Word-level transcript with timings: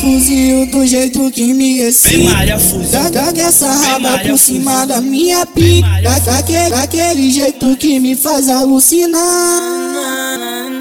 Fuzil 0.00 0.66
do 0.66 0.86
jeito 0.86 1.30
que 1.30 1.54
me 1.54 1.80
excita. 1.80 2.34
Joga 3.14 3.42
essa 3.42 3.66
raba 3.72 4.18
por 4.18 4.38
cima 4.38 4.86
da 4.86 5.00
minha 5.00 5.46
pica. 5.46 5.86
Daquele, 6.24 6.70
daquele 6.70 7.30
jeito 7.30 7.76
que 7.76 7.98
me 8.00 8.14
faz 8.16 8.48
alucinar. 8.48 9.20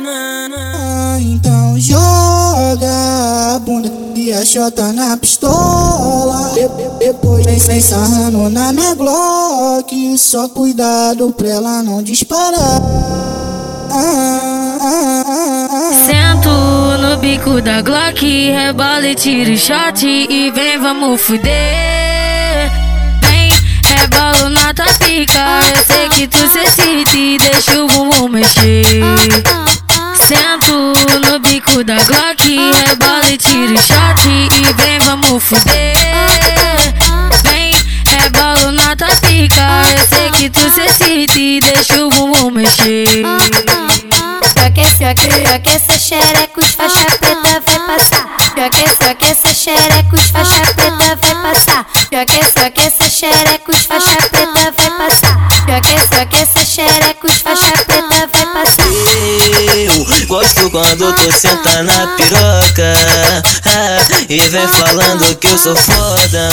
Ah, 0.05 1.17
Então 1.19 1.75
joga 1.79 3.55
a 3.55 3.59
bunda 3.59 3.91
e 4.15 4.31
a 4.33 4.43
chota 4.45 4.91
na 4.93 5.15
pistola. 5.17 6.51
De- 6.53 6.69
Depois 7.05 7.45
vem, 7.45 7.57
vem 7.59 7.81
sarrando 7.81 8.49
na 8.49 8.73
minha 8.73 8.93
Glock. 8.95 10.17
Só 10.17 10.47
cuidado 10.49 11.31
pra 11.31 11.47
ela 11.49 11.83
não 11.83 12.01
disparar. 12.03 12.81
Ah, 13.91 14.77
ah, 14.81 15.23
ah, 15.27 15.69
ah. 15.71 16.05
Sento 16.05 16.49
no 16.49 16.72
bico 17.23 17.61
da 17.61 17.81
Glock, 17.81 18.21
rebola 18.51 19.07
e 19.07 19.15
tiro 19.15 19.57
shot 19.57 20.05
e 20.05 20.51
vem, 20.51 20.77
vamos 20.77 21.21
fuder. 21.21 22.69
Vem, 23.21 23.49
rebolo 23.85 24.49
na 24.49 24.73
tua 24.73 24.85
pica, 24.99 25.61
eu 25.73 25.85
sei 25.85 26.09
que 26.09 26.27
tu 26.27 26.37
se 26.49 26.59
excita 26.59 27.15
e 27.15 27.37
deixa 27.37 27.81
o 27.81 27.87
bumbum 27.87 28.27
mexer. 28.27 29.01
Sento 30.15 30.93
no 31.25 31.39
bico 31.39 31.81
da 31.85 31.95
Glock, 32.03 32.43
rebola 32.87 33.31
e 33.31 33.37
tiro 33.37 33.77
shot 33.77 34.27
e 34.27 34.73
vem, 34.81 34.99
vamos 34.99 35.41
fuder. 35.41 35.95
Vem, 37.45 37.73
rebolo 38.05 38.73
na 38.73 38.97
tua 38.97 39.15
pica, 39.27 39.81
eu 39.97 40.07
sei 40.07 40.29
que 40.31 40.49
tu 40.49 40.69
se 40.71 40.81
excita 40.81 41.39
e 41.39 41.61
deixa 41.61 42.05
o 42.05 42.09
bumbum 42.09 42.51
mexer. 42.51 43.23
Aquece, 44.93 45.05
aquece, 45.05 45.53
aquece 45.55 45.97
xerecos, 45.97 46.75
faixa 46.75 47.05
preta 47.17 47.61
vai 47.65 47.79
passar. 47.97 48.27
Aquece, 48.63 49.03
aquece 49.09 49.53
xerecos, 49.55 50.21
faixa 50.29 50.61
preta 50.75 51.15
vai 51.15 51.35
passar. 51.41 51.87
Aquece, 52.21 52.59
aquece 52.59 53.09
xerecos, 53.09 53.85
faixa 53.85 54.15
preta 54.29 54.71
vai 54.77 54.91
passar. 54.91 55.47
Aquece, 55.75 55.75
aquece 55.75 56.12
gosto 60.53 60.69
quando 60.69 61.13
tu 61.13 61.31
senta 61.31 61.83
na 61.83 62.07
piroca 62.15 62.93
ah, 63.65 63.97
E 64.29 64.39
vem 64.39 64.67
falando 64.67 65.35
que 65.37 65.47
eu 65.47 65.57
sou 65.57 65.75
foda 65.75 66.49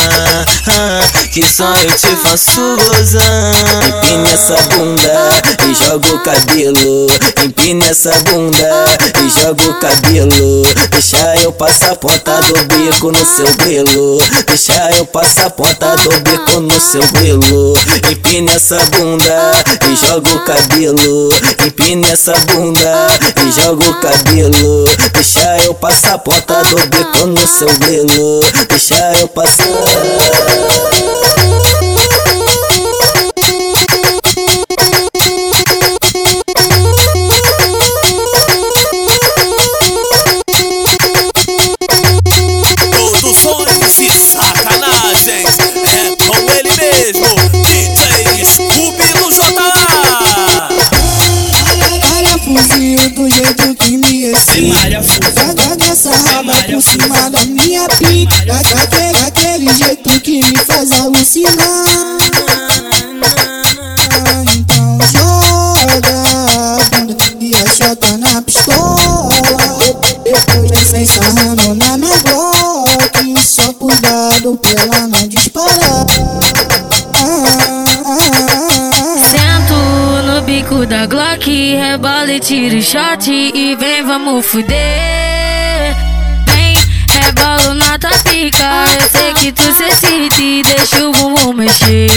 ah, 0.68 1.00
Que 1.32 1.42
só 1.50 1.72
eu 1.76 1.90
te 1.92 2.16
faço 2.16 2.76
gozar. 2.76 3.52
Empina 3.88 4.28
essa 4.30 4.56
bunda 4.74 5.30
e 5.68 5.74
joga 5.74 6.14
o 6.14 6.18
cabelo 6.20 7.06
Empina 7.44 7.86
essa 7.86 8.12
bunda 8.30 8.84
e 9.24 9.40
joga 9.40 9.64
o 9.64 9.74
cabelo. 9.74 10.62
Deixa 10.90 11.36
eu 11.42 11.52
passar 11.52 11.92
a 11.92 11.96
ponta 11.96 12.40
do 12.42 12.54
bico 12.64 13.12
no 13.12 13.24
seu 13.24 13.54
grelo 13.54 14.18
Deixa 14.46 14.90
eu 14.96 15.06
passar 15.06 15.46
a 15.46 15.50
ponta 15.50 15.96
do 15.96 16.10
bico 16.20 16.60
no 16.60 16.80
seu 16.80 17.06
grelo 17.12 17.74
Empina 18.10 18.52
essa 18.52 18.76
bunda 18.96 19.52
e 19.88 20.06
joga 20.06 20.30
o 20.30 20.44
cabelo 20.44 21.30
Empina 21.66 22.08
essa 22.10 22.32
bunda 22.52 23.08
e 23.46 23.52
joga 23.52 23.88
o 23.88 23.89
cabelo. 23.94 24.84
Deixa 25.12 25.58
eu 25.64 25.74
passar 25.74 26.14
a 26.14 26.18
ponta 26.18 26.62
do 26.64 26.76
bico 26.86 27.26
no 27.26 27.46
seu 27.46 27.68
grelo 27.78 28.40
Deixa 28.68 29.12
eu 29.20 29.28
passar. 29.28 29.64
Produções 42.90 43.98
e 44.00 44.10
sacanagens 44.12 45.58
é 45.84 46.16
com 46.24 46.36
ele 46.52 46.70
mesmo, 46.76 47.28
DJ 47.62 48.44
Scooby 48.44 49.08
no 49.18 49.30
JA. 49.30 50.68
Fuzil 52.44 53.10
do 53.10 53.28
jeito 53.28 53.74
que 53.76 53.79
Joga 54.50 55.84
essa 55.92 56.10
raba 56.10 56.52
por 56.64 56.82
cima 56.82 57.30
da 57.30 57.44
minha 57.44 57.86
pica. 57.88 58.44
Daquele, 58.46 59.12
daquele 59.12 59.74
jeito 59.74 60.20
que 60.22 60.40
me 60.44 60.56
faz 60.64 60.90
alucinar. 60.90 61.84
Então 64.56 64.98
joga 65.12 66.16
a 66.80 66.84
bunda 66.96 67.16
e 67.40 67.54
a 67.54 67.74
chota 67.74 68.18
na 68.18 68.42
pistola. 68.42 69.28
De- 69.78 70.32
Depois 70.32 70.90
vem, 70.90 71.06
sarrando 71.06 71.74
na 71.76 71.96
minha 71.96 72.18
Glock. 72.18 73.44
Só 73.46 73.72
cuidado 73.74 74.58
pra 74.60 74.70
ela 74.82 75.06
não 75.06 75.28
disparar. 75.28 75.89
Da 80.90 81.06
Glock, 81.06 81.46
rebola 81.46 82.32
e 82.32 82.40
tiro 82.40 82.82
shot 82.82 83.30
e 83.30 83.76
vem, 83.76 84.04
vamos 84.04 84.44
fuder. 84.44 85.94
Vem, 86.46 86.74
rebolo 87.08 87.74
na 87.74 87.96
tua 87.96 88.10
pica, 88.24 88.86
eu 89.00 89.08
sei 89.08 89.32
que 89.34 89.52
tu 89.52 89.62
se 89.72 89.84
excita 89.84 90.42
e 90.42 90.62
deixa 90.64 91.06
o 91.06 91.12
bumbum 91.12 91.52
mexer. 91.52 92.10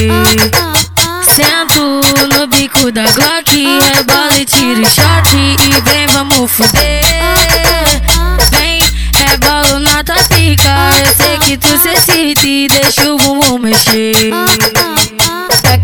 Sento 1.36 2.02
no 2.36 2.48
bico 2.48 2.92
da 2.92 3.04
Glock, 3.04 3.52
rebola 3.96 4.38
e 4.40 4.46
tiro 4.46 4.84
shot 4.86 5.36
e 5.36 5.82
vem, 5.82 6.08
vamos 6.08 6.52
fuder. 6.52 7.04
Vem, 8.50 8.82
rebolo 9.14 9.80
na 9.82 10.04
tua 10.04 10.16
pica, 10.36 10.90
eu 11.00 11.16
sei 11.16 11.38
que 11.38 11.58
tu 11.58 11.68
se 11.78 12.22
e 12.44 12.68
deixa 12.68 13.14
o 13.14 13.18
bumbum 13.20 13.60
mexer. 13.60 14.34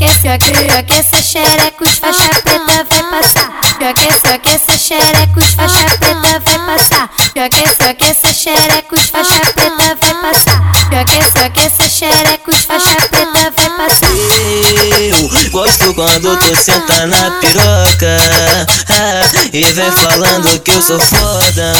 Aquece, 0.01 0.29
aquece, 0.29 0.77
aquece 0.77 1.21
xerecos, 1.21 1.97
faixa 1.97 2.29
preta 2.41 2.87
vai 2.89 3.03
passar. 3.11 3.59
Aquece, 3.85 4.27
aquece 4.33 4.77
xerecos, 4.77 5.53
faixa 5.55 5.85
preta 5.97 6.39
vai 6.39 6.77
passar. 6.77 7.09
Aquece, 7.45 7.83
aquece 7.83 8.33
xerecos, 8.33 9.09
faixa 9.09 9.41
preta 9.53 9.97
vai 10.01 10.13
passar. 10.21 10.71
Aquece, 11.01 11.39
aquece 11.39 11.89
xerecos, 11.89 12.63
faixa 12.63 12.95
preta 13.09 13.48
quando 15.93 16.37
tu 16.37 16.55
senta 16.55 17.05
na 17.07 17.31
piroca 17.39 18.17
E 19.53 19.63
vem 19.63 19.91
falando 19.91 20.59
que 20.59 20.71
eu 20.71 20.81
sou 20.81 20.99
foda 20.99 21.73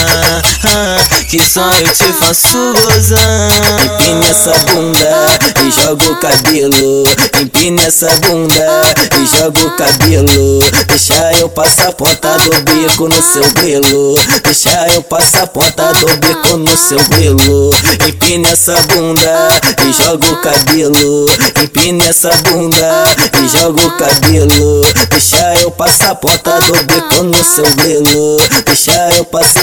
Que 1.30 1.40
só 1.44 1.72
eu 1.74 1.88
te 1.94 2.12
faço 2.14 2.74
gozar. 2.74 3.50
Empina 3.86 4.26
essa 4.30 4.52
bunda 4.72 5.28
e 5.66 5.72
joga 5.72 6.12
o 6.12 6.16
cabelo 6.18 7.04
Empina 7.40 7.84
essa 7.84 8.10
bunda 8.22 8.82
e 9.22 9.38
joga 9.38 9.60
o 9.60 9.72
cabelo. 9.76 10.60
Deixa 10.88 11.34
eu 11.40 11.50
passar 11.50 11.90
a 11.90 11.92
ponta 11.92 12.38
do 12.38 12.52
bico 12.62 13.08
no 13.08 13.22
seu 13.22 13.44
grelo 13.52 14.16
Deixa 14.44 14.88
eu 14.94 15.04
passar 15.04 15.44
a 15.44 15.48
ponta 15.48 15.94
do 15.94 16.08
bico 16.18 16.58
no 16.58 16.76
seu 16.78 17.00
grelo 17.10 17.72
Empina 18.08 18.50
essa 18.50 18.74
bunda 18.94 19.50
e 19.88 20.04
joga 20.04 20.28
o 20.28 20.42
cabelo 20.42 21.26
Empina 21.64 22.06
essa 22.06 22.30
bunda 22.50 23.06
e 23.42 23.48
joga 23.58 23.86
o 23.86 23.92
cabelo. 24.00 24.82
Deixa 25.10 25.56
eu 25.62 25.70
passar 25.72 26.12
a 26.12 26.16
ponta 26.16 26.58
do 26.62 26.74
bico 26.84 27.24
no 27.24 27.44
seu 27.44 27.66
grilo. 27.76 28.38
Deixa 28.66 28.94
eu 29.18 29.26
passar. 29.26 29.62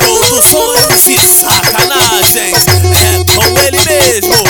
Produções 0.00 1.08
e 1.08 1.28
sacanagens 1.28 2.66
É 2.92 3.24
com 3.32 3.58
ele 3.60 3.78
mesmo. 3.84 4.45